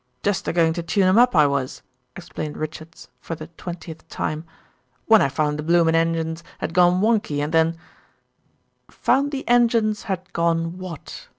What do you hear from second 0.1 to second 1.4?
"Just a goin' to tune 'em up